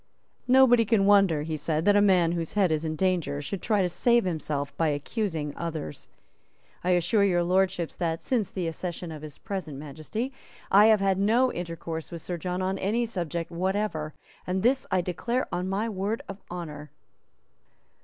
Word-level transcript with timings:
"Nobody 0.47 0.83
can 0.83 1.05
wonder," 1.05 1.43
he 1.43 1.55
said, 1.55 1.85
"that 1.85 1.95
a 1.95 2.01
man 2.01 2.31
whose 2.31 2.53
head 2.53 2.71
is 2.71 2.83
in 2.83 2.95
danger 2.95 3.39
should 3.39 3.61
try 3.61 3.83
to 3.83 3.87
save 3.89 4.23
himself 4.25 4.75
by 4.75 4.87
accusing 4.87 5.55
others. 5.55 6.07
I 6.83 6.89
assure 6.97 7.23
Your 7.23 7.43
Lordships 7.43 7.95
that, 7.97 8.23
since 8.23 8.49
the 8.49 8.67
accession 8.67 9.11
of 9.11 9.21
his 9.21 9.37
present 9.37 9.77
Majesty, 9.77 10.33
I 10.71 10.87
have 10.87 11.01
had 11.01 11.19
no 11.19 11.51
intercourse 11.53 12.09
with 12.09 12.23
Sir 12.23 12.37
John 12.37 12.63
on 12.63 12.79
any 12.79 13.05
subject 13.05 13.51
whatever; 13.51 14.15
and 14.47 14.63
this 14.63 14.87
I 14.89 15.01
declare 15.01 15.45
on 15.53 15.69
my 15.69 15.87
word 15.87 16.23
of 16.27 16.41
honour." 16.49 16.89